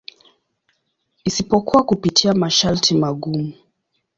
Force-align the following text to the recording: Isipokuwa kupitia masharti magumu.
Isipokuwa 1.23 1.83
kupitia 1.83 2.33
masharti 2.33 2.93
magumu. 2.95 3.53